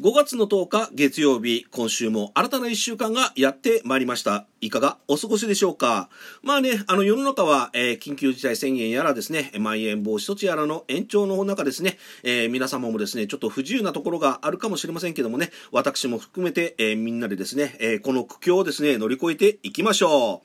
[0.00, 4.46] 5月の10日月曜日、今週も新たな1週間がやってまいりました。
[4.60, 6.08] いかがお過ごしでしょうか？
[6.40, 20.42] まあね、あの世の中は、えー緊急事態宣言やらですね、まん延防止措置やらの延長の中ですね、えー皆様もですね、ちょっと不自由なところがあるかもしれませんけどもね、私も含めて、えーみんなでですね、えこの苦境をですね、乗り越えていきましょ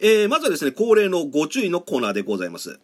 [0.00, 0.06] う。
[0.06, 2.78] えまずはですね、恒例のご注意のコーナーでございます。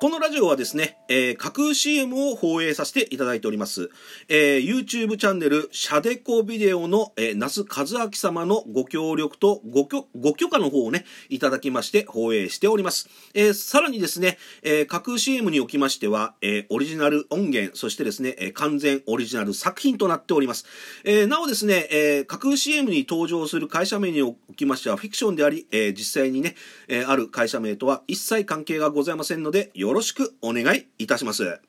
[0.00, 3.90] このラジオはですね、えー架空 CM を放映させていただいております。
[4.28, 13.08] えー YouTube チャンネル、シャデコビデオの、えー、那須和明様のご協力とご許ご許可の方をね、いただきまして放映しております。
[13.34, 20.64] えーさらにですね、えー架空 CM におきましては、えーオリジナル音源、そしてですね、えー完全オリジナル作品となっております。
[21.02, 26.54] えーなおですね、えー架空 CM に登場する会社名におきましてはフィクションであり、えー実際にね、
[26.86, 31.60] えーある会社名とは一切関係がございませんので、よよろしくお願いいたします。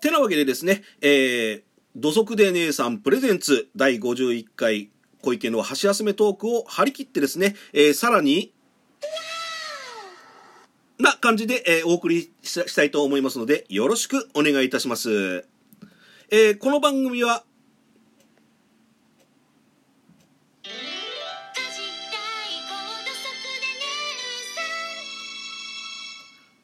[0.00, 1.62] てなわけでですね、えー、
[1.94, 4.90] 土足で姉さんプレゼンツ第51回
[5.22, 8.52] 小池の箸休めトークを張り切ってですね、えーさらに、
[10.98, 15.46] な感じで、えーお送りししたいと思いますので、よろしくお願いいたします。
[16.30, 17.44] えーこの番組は、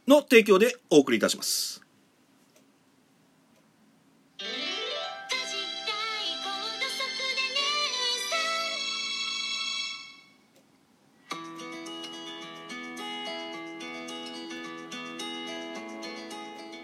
[0.06, 1.84] の提供でお送りいたします。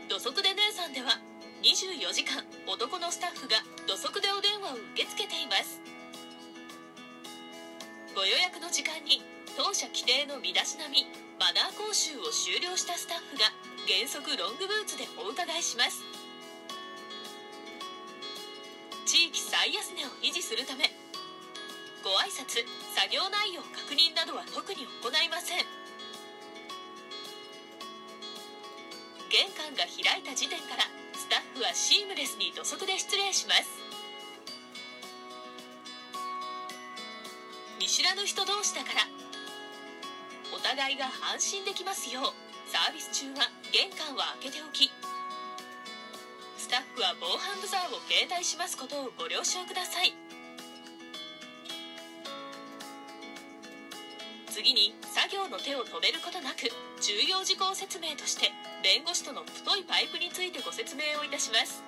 [0.08, 1.18] 土足で姉さんでは
[1.62, 5.80] 24時間男のスタッフが土足でお電話を受け付けています
[8.14, 9.22] ご予約の時間に
[9.56, 11.06] 当社規定の身だしなみ
[11.40, 13.48] マナー講習を終了したスタッフが
[13.88, 16.04] 原則ロングブーツでお伺いします。
[19.08, 20.92] 地域最安値を維持するため
[22.04, 22.60] ご挨拶
[22.92, 25.64] 作業内容確認などは特に行いません。
[29.32, 30.84] 玄関が開いた時点から
[31.16, 33.64] スタッフはシームレスに土足で失礼します。
[37.80, 39.29] 見知らぬ人同士だから
[40.60, 42.24] お互いが安心できますよう
[42.68, 44.92] サービス中は玄関は開けておき
[46.58, 50.12] スタッフは防犯ブザーを携帯しますことをご了承ください。
[54.46, 56.68] 次に作業の手を止めることなく
[57.00, 58.52] 重要事項説明として
[58.84, 61.82] 弁護士との太いパイプについてご説明をいたします。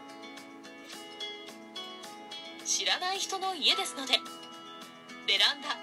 [2.64, 4.14] 知らない人の家ですので
[5.28, 5.76] ベランダ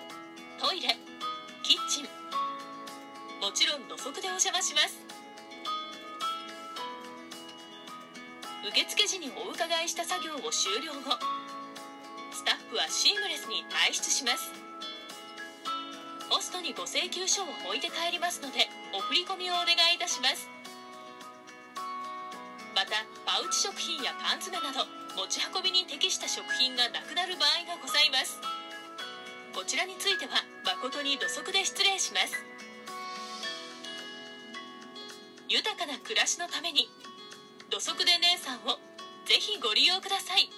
[0.58, 0.98] トイレ
[1.62, 2.19] キッチン
[3.40, 5.00] もちろん土足でお邪魔します。
[8.68, 11.18] 受付時にお伺いした作業を終了後
[12.36, 14.52] スタッフはシームレスに退出します。
[16.30, 20.50] ポストにご請求書を置いて帰りますのでお振り込みをお願いいたします。
[22.76, 24.86] またパウチ食品や缶詰など
[25.16, 28.38] 持ち運びに適した食品がなくなる場合がございます。
[29.56, 32.49] こちらについては誠に土足で失礼します。
[35.50, 36.88] 豊かな暮らしのために。
[37.72, 38.78] 土足で姉さんを
[39.26, 40.50] ぜひご利用ください。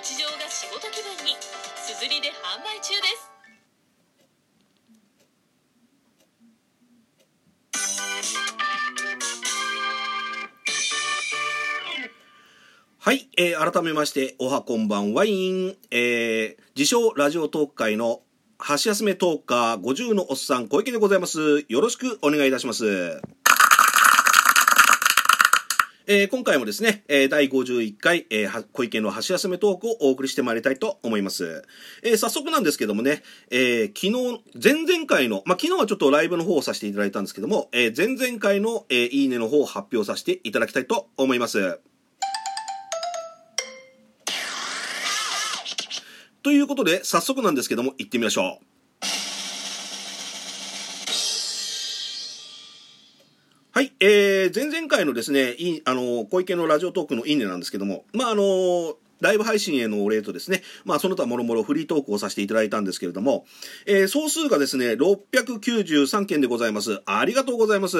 [0.00, 1.34] 日常が仕事気分に
[1.74, 3.32] すずりで販売中です
[13.00, 18.20] はい、えー改めまして、おはこんばんワイン、えー自称ラジオトーク会の
[18.60, 21.64] 箸休めトーカー50のおっさん小池でございます。
[21.68, 23.20] よろしくお願いいたします。
[26.10, 31.64] えー今回もですね、えー第51回、えー小池の箸休めトークをお送りしてまいりたいと思います。
[32.02, 34.12] え早速なんですけどもね、え昨日、
[34.54, 41.78] 前々回の、まあ、昨日はちょっとライブの方をさせていただいたんですけども、え前々回の、えいいねの方を発表させていただきたいと思います。
[46.42, 48.77] ということで、早速なんですけども、行ってみましょう。
[54.00, 63.44] えー、前々回のですね、いあの、小池のラジオトークのいいねなんですけども、まあ、あの、ライブ配信へのお礼とですね、まあ、その他もろもろフリートークをさせていただいたんですけれども、
[63.86, 67.02] えー、総数がですね、693件でございます。
[67.06, 67.98] ありがとうございます。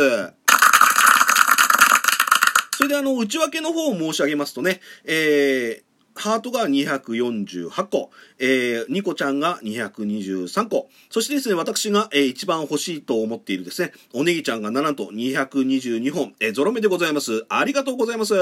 [2.76, 5.87] それであの、内訳の方を申し上げますとね、えー、
[6.18, 17.44] ハートが248個、えー、ニコちゃんが223個、そしてですね、私が、えー、一番欲しいと思っているですね、おネギちゃんが7と222本、えー、ゾロ目でございます。
[17.48, 18.34] ありがとうございます。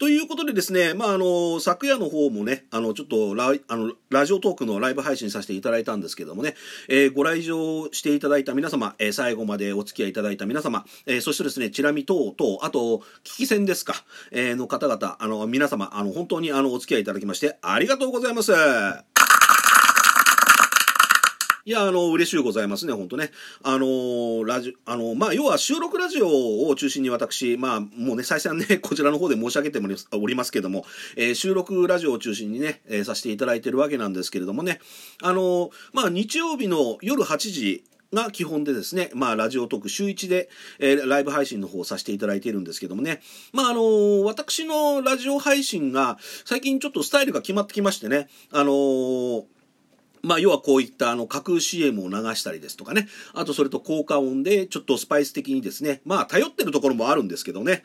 [0.00, 6.54] ということでですね、まあ、あの、昨夜の方もね、あの、ちょっとラ、あの、ラジオトークのライブ配信させていただいたんですけどもね、
[6.88, 13.92] えー、ご来場していただいた皆様、えー、最後までお付き合いいただいた皆様、えー、そしてですね、チラミ等々、あと、聞き戦ですか、
[14.32, 18.52] え、の方々、あの、皆様、あの、本当にあの、お付き合いいただきまして、ありがとうございます。
[21.70, 23.30] いや、あの、嬉しゅうございますね、本当ね。
[23.62, 29.80] あの、ラジオあの、まあ、要は収録ラジオを中心に私、まあ、もうね、再三ね、 こちらの方で申し上げて
[30.10, 30.84] おりますけども、
[31.14, 34.80] えー、収録ラジオを中心にね、えー、させていただいてるわけなんですけれどもね、
[35.22, 40.48] あの、まあ、日曜日の夜8時、が基本でですね、まあ、ラジオトーク週1で、
[40.80, 43.22] えー、ライブ配信の方をさせていただいているんですけどもね、
[43.52, 49.44] まあ、あのー、私のラジオ配信が最近ちょっとスタイルが決まってきましてね、あのー
[50.22, 57.82] まあ、要はこういったあの架空 CM を流したりですとかね、あとそれと効果音でちょっとスパイス的にですね、まあ頼ってるところもあるんですけどね、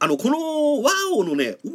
[0.00, 1.72] あの、このワーオのね、ワ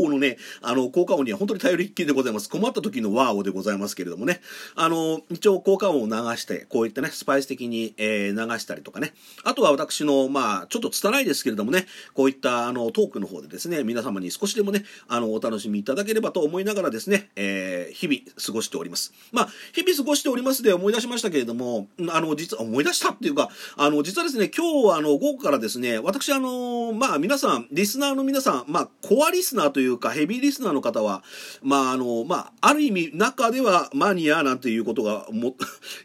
[0.00, 2.50] ーオのね、あの、効果音には本当に頼りっきりでございます。
[2.50, 4.40] 困った時のワーオでございますけれどもね。
[4.74, 9.14] あの、一応効果音を流して、こういったね、スパイス的に、えー、流したりとかね。
[9.44, 19.12] あとは私の、まあ、ちょっと拙いですけれどもね、こういったあの、トークの方でですね、皆様に少しでもね、あの、お楽しみいただければと思いながらですね、えー、日々過ごしております。
[19.30, 31.22] まあ、日々過ごしておりますで思い出しましたけれども、あの、実は、思い出したっていうか、あの、実はですね、今日は、あの、午後からですね、私、あの、まあ、皆さん、リスナーの皆さん、まあ、コアリスナーというか、ヘビーリスナーの方は、
[31.62, 35.54] まあ、あの、まあ、ある意味、中ではマニアなんていうことがも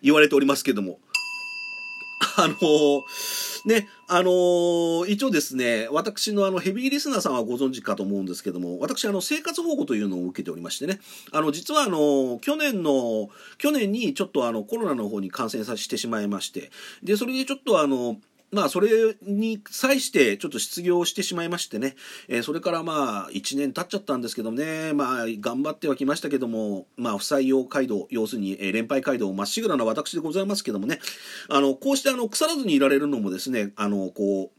[0.01, 0.99] 言われておりますけども、
[2.37, 2.55] あの
[3.65, 10.99] ね、あの一応ですね、私のあのヘビーリスナーさんはご存知かと思うんですけども、私あの生活保護というのを受けておりましてね、
[11.31, 16.71] あの実はあの去年の、去年にちょっとあのコロナの方に感染させてしまいまして、
[17.03, 18.17] で、それでちょっとあの、
[18.51, 18.89] まあ、それ
[19.23, 21.95] に際してちょっと失業してしまいましてね、
[22.29, 30.99] えー、それからまあ、1年経っちゃったんですけどね、まあ、頑張ってはきましたけども、まあ、不採用街道、要するに、えー、連敗街道まっしぐらな私でございますけどもね、
[31.49, 34.56] あの、こうしてあの、腐らずにいられるのもですね、あの、こう、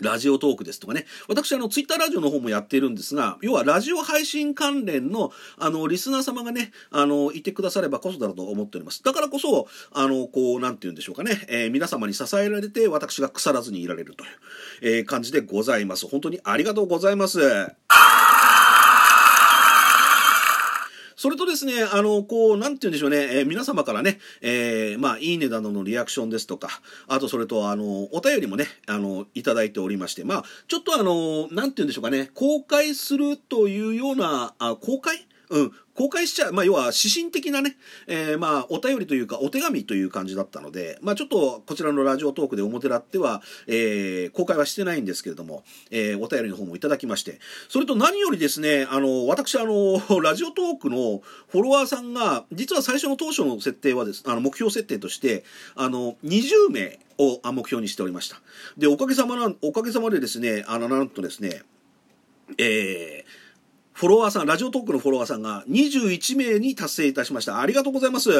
[0.00, 1.06] ラジオトークですとかね。
[1.28, 9.02] 私、あの、ツイッターラジオの方もやっているんですが、要はラジオ配信関連の、あの、リスナー様がね、あの、いてくださればこそだろうと思っております。
[9.02, 14.30] だからこそ、あの、こう、なんて言うんでしょうかね、えー、皆様に支えられて、私が腐らずにいられるという、
[14.82, 16.06] えー、感じでございます。
[16.06, 17.40] 本当にありがとうございます。
[21.18, 26.68] それとですね、あの、こう、なんて言うんでしょうね、えー、皆様からね、えー、まあ、いいねなどのリアクションですとか、
[27.08, 35.26] あとそれと、あの、お便りもね、あの、いただいておりまして、まあ、ちょっとあの、なんて言うんでしょうかね、公開するというような、あ公開？
[35.50, 37.76] うん、公開しちゃう、まあ、要は指針的なね、
[38.06, 55.42] えー、まあ、お便りというか、お手紙という感じだったので、まあ、ちょっと、こちらのラジオトークで表立っては、えー、公開はしてないんですけれども、えー、お便りの方もいただきまして、それと何よりですね、あの、私、あの、 ラジオトークのフォロワーさんが、実は最初の当初の設定はです、あの、目標設定として、
[55.74, 58.40] あの、20名を目標にしておりました。
[58.76, 61.62] で、おかげさまな、おかげさまでですね、あの、なんとですね、
[62.56, 63.47] えー、
[63.98, 67.60] フォロワーさん、ラジオトークのフォロワーさんが21名に達成いたしました。
[67.60, 68.30] ありがとうございます。
[68.30, 68.32] い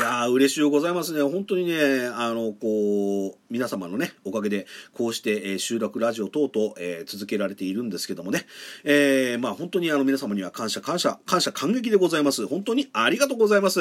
[0.00, 1.22] やー、嬉しいございますね。
[1.22, 8.44] 本当にね、あの、こう、皆様のね、おかげで、こうして、えー、収録ラジオ等々、えー、続けられているんですけどもね、
[8.82, 12.48] えー、まあ本当にあの皆様には感謝感謝、感謝感激でございます。
[12.48, 13.80] 本当にありがとうございます。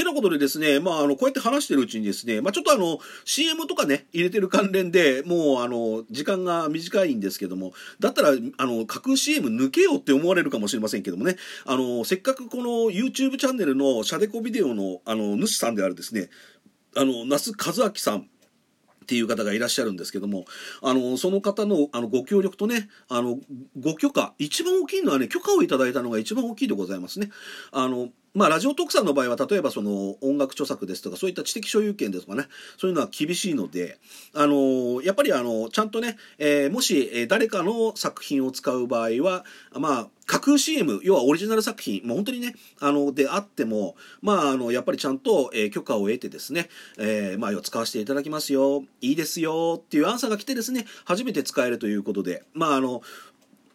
[0.00, 16.30] てなことでですね、まあ、あの、こうやって話してるうちにですね、まあ、ちょっとあの、CM とかね、入れてる関連でもう、あの、時間が短いんですけども、だったら、あの、架空 CM 抜けようって思われるかもしれませんけどもね、あの、せっかくこの YouTube チャンネルのシャデコビデオの、あの、主さんであるですね、
[16.96, 18.28] あの、那須和明さん、
[19.02, 20.44] っていう方がいらっしゃるんですけども、
[20.82, 23.40] あの、その方の、あの、ご協力とね、あの、
[23.76, 27.30] ご許可、一番大きいのはね、許可をいただいたのが一番大きいでございますね。
[27.72, 32.46] あの、まあ、ラジオ特産の場合は例えばその音楽著作ですとかそういった知的所有権ですとかね
[32.78, 33.98] そういうのは厳しいので、
[34.34, 39.44] あのやっぱりあのちゃんとね、えー、もし、え誰かの作品を使う場合は
[39.74, 46.68] まあ架空 CM 要はオリジナル作品もう本当にねあのであってもまああのやっぱりちゃんと、えー、許可を得てですね、
[46.98, 53.02] えー、まあ使わせていただきますよいいですよっていうアンサーが来てですね初めて使えるということでまああの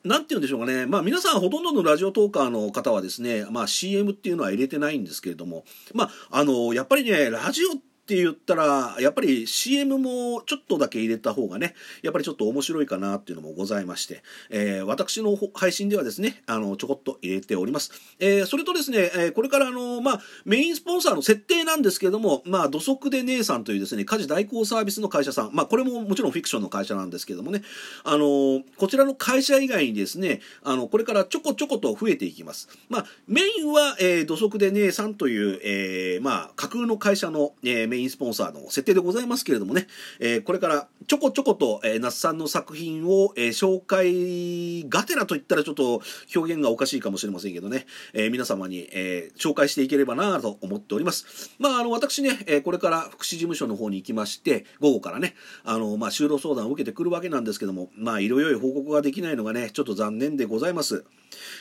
[0.05, 0.85] なんて言うんでしょうかね。
[0.85, 14.21] まあ皆さんほとんどのラジオトーカーの方はですね、まあ CM っていうのは入れてないんですけれども、まああの、やっぱりね、ラジオってって言ったら、やっぱり CM もちょっとだけ入れた方がね、やっぱりちょっと面白いかなっていうのもございまして、
[14.51, 17.91] えー、私の配信ではですね、あの、ちょこっと入れております。
[18.19, 27.63] えー、それとですね、え、これからあの、まあ、メインスポンサーの設定なんですけども、まあ、土足で姉さんというですね、家事代行サービスの会社さん、まあ、これももちろんフィクションの会社なんですけどもね、
[28.03, 32.69] あの、こちらの会社以外にですね、あの、これからちょこちょこと増えていきます。
[32.87, 39.87] まあ、メインは、えー、土足で姉さんという、えー、まあ、架空の会社の、えー、メインスポンサーの設定でございますけれどもね、
[40.19, 46.01] えー、これからちょこちょこと、えー、那須さんの作品を、えー、紹介がてらと言ったらちょっと
[46.35, 51.51] 表現がおかしいかもしれませんけどね、えー、皆様に、えー、紹介していければなと思っております。
[51.57, 61.05] まあ、あの、私ね、えー、これから福祉事務所の方に行きまして、午後からね、あの、まあ、就労相談を受けてくるわけなんですけども、まあ、色々報告ができないのがね、ちょっと残念でございます。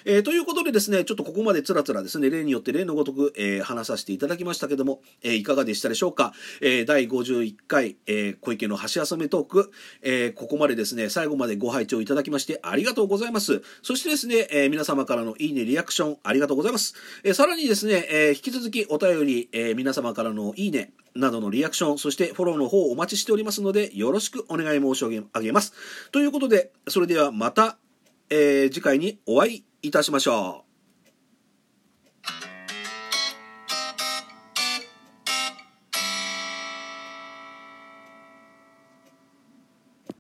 [0.04, 6.23] えー、ということでですね、ちょっとここまでつらつらですね、例によって例のごとく、えー、話させていただきましたけども、えー、いかがでしたでしょうか？
[6.60, 13.62] えー、第51回、えー、小池の橋休めトーク、えー、ここまでですね、最後までご拝聴いただきましてありがとうございます。
[13.82, 16.94] そしてですね、えー、皆様からのいいね、リアクションありがとうございます。
[17.22, 25.72] えー、さらにですね、えー、引き続きお便り、えー、皆様からのいいね、などのリアクション、そしてフォローの方をお待ちしておりますので、よろしくお願い申し上げます。
[26.10, 27.78] ということで、それではまた、
[28.30, 30.63] えー、次回にお会いいたしましょう。